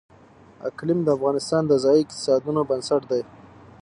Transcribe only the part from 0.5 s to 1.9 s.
اقلیم د افغانستان د